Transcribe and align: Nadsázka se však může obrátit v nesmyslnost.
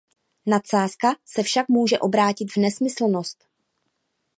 Nadsázka 0.45 1.15
se 1.25 1.43
však 1.43 1.67
může 1.67 1.99
obrátit 1.99 2.53
v 2.55 2.57
nesmyslnost. 2.57 3.47